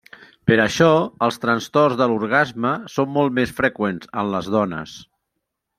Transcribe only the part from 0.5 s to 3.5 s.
Per això, els trastorns de l'orgasme són molt